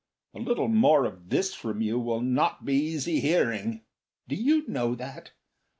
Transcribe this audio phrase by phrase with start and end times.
[0.33, 3.83] A little more of this from you will not be easy hearing.
[4.27, 5.33] Do you know that?